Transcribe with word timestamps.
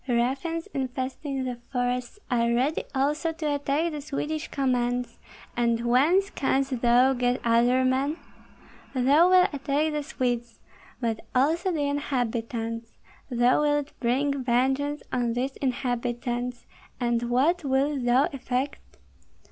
Ruffians 0.07 0.65
infesting 0.73 1.43
the 1.43 1.59
forests 1.71 2.17
are 2.31 2.51
ready 2.51 2.85
also 2.95 3.31
to 3.33 3.53
attack 3.53 3.91
the 3.91 4.01
Swedish 4.01 4.47
commands, 4.47 5.19
and 5.55 5.85
whence 5.85 6.31
canst 6.31 6.81
thou 6.81 7.13
get 7.13 7.39
other 7.43 7.85
men? 7.85 8.17
Thou 8.95 9.29
wilt 9.29 9.53
attack 9.53 9.91
the 9.91 10.01
Swedes, 10.01 10.59
but 10.99 11.19
also 11.35 11.71
the 11.71 11.85
inhabitants; 11.87 12.93
thou 13.29 13.61
wilt 13.61 13.91
bring 13.99 14.43
vengeance 14.43 15.03
on 15.13 15.33
these 15.33 15.55
inhabitants, 15.57 16.65
and 16.99 17.29
what 17.29 17.63
wilt 17.63 18.03
thou 18.03 18.27
effect? 18.33 18.79